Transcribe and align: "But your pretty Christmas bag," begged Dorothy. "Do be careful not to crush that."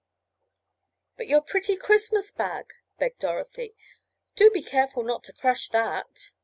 "But 1.15 1.27
your 1.27 1.41
pretty 1.41 1.75
Christmas 1.75 2.31
bag," 2.31 2.73
begged 2.97 3.19
Dorothy. 3.19 3.75
"Do 4.35 4.49
be 4.49 4.63
careful 4.63 5.03
not 5.03 5.23
to 5.25 5.33
crush 5.33 5.67
that." 5.69 6.31